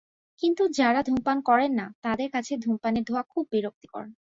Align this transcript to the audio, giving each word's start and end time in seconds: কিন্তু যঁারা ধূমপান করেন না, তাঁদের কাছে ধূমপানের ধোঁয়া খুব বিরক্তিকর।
কিন্তু 0.41 0.63
যঁারা 0.77 1.01
ধূমপান 1.03 1.37
করেন 1.49 1.71
না, 1.73 1.85
তাঁদের 2.03 2.29
কাছে 2.31 2.53
ধূমপানের 2.57 3.03
ধোঁয়া 3.03 3.23
খুব 3.31 3.43
বিরক্তিকর। 3.53 4.03